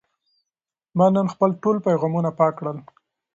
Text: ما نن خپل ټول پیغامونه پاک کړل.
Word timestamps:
ما 0.97 1.05
نن 1.15 1.27
خپل 1.33 1.49
ټول 1.63 1.77
پیغامونه 1.87 2.29
پاک 2.39 2.53
کړل. 2.59 2.77